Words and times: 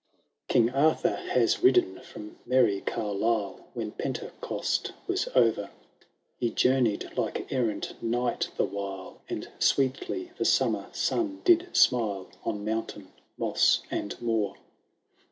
■ 0.45 0.47
Kino 0.47 0.73
Arthub 0.73 1.15
has 1.27 1.61
ridden 1.61 1.99
from 1.99 2.39
merry 2.43 2.81
Carlisle, 2.83 3.67
When 3.75 3.91
Pentecost 3.91 4.93
was 5.05 5.27
o*er: 5.35 5.69
He 6.39 6.49
journey^ 6.49 7.15
like 7.15 7.51
errant 7.51 8.01
knight 8.01 8.49
the 8.57 8.65
while. 8.65 9.21
And 9.29 9.47
sweetly 9.59 10.31
the 10.39 10.45
sommer 10.45 10.87
son 10.91 11.41
did 11.45 11.67
imile 11.71 12.31
On 12.43 12.65
mountain, 12.65 13.09
moss, 13.37 13.83
and 13.91 14.19
moor. 14.19 14.55